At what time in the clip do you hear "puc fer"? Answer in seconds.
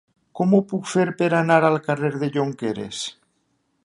0.71-1.03